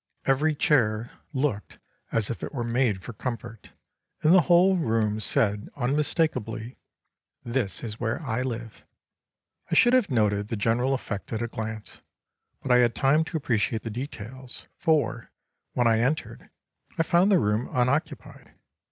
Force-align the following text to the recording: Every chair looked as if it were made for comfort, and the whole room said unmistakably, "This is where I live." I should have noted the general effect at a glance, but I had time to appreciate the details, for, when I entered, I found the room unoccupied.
Every 0.25 0.55
chair 0.55 1.11
looked 1.31 1.77
as 2.11 2.31
if 2.31 2.41
it 2.41 2.55
were 2.55 2.63
made 2.63 3.03
for 3.03 3.13
comfort, 3.13 3.71
and 4.23 4.33
the 4.33 4.41
whole 4.41 4.75
room 4.77 5.19
said 5.19 5.69
unmistakably, 5.75 6.79
"This 7.43 7.83
is 7.83 7.99
where 7.99 8.19
I 8.23 8.41
live." 8.41 8.83
I 9.69 9.75
should 9.75 9.93
have 9.93 10.09
noted 10.09 10.47
the 10.47 10.55
general 10.57 10.95
effect 10.95 11.31
at 11.33 11.43
a 11.43 11.47
glance, 11.47 12.01
but 12.63 12.71
I 12.71 12.77
had 12.77 12.95
time 12.95 13.23
to 13.25 13.37
appreciate 13.37 13.83
the 13.83 13.91
details, 13.91 14.65
for, 14.75 15.29
when 15.73 15.85
I 15.85 15.99
entered, 15.99 16.49
I 16.97 17.03
found 17.03 17.31
the 17.31 17.37
room 17.37 17.69
unoccupied. 17.71 18.55